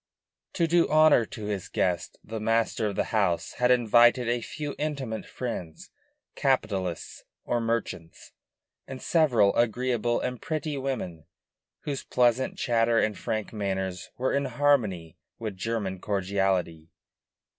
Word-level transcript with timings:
To 0.53 0.65
do 0.65 0.89
honor 0.89 1.25
to 1.27 1.43
his 1.45 1.67
guest 1.69 2.17
the 2.23 2.39
master 2.39 2.87
of 2.87 2.95
the 2.95 3.03
house 3.13 3.53
had 3.59 3.69
invited 3.69 4.27
a 4.27 4.41
few 4.41 4.73
intimate 4.79 5.27
friends, 5.27 5.91
capitalists 6.33 7.23
or 7.43 7.61
merchants, 7.61 8.31
and 8.87 8.99
several 8.99 9.55
agreeable 9.55 10.19
and 10.19 10.41
pretty 10.41 10.75
women, 10.75 11.27
whose 11.81 12.01
pleasant 12.03 12.57
chatter 12.57 12.97
and 12.97 13.15
frank 13.15 13.53
manners 13.53 14.09
were 14.17 14.33
in 14.33 14.45
harmony 14.45 15.19
with 15.37 15.55
German 15.55 15.99
cordiality. 16.01 16.89